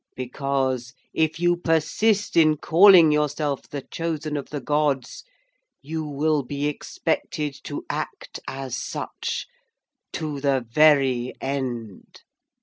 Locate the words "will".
6.03-6.41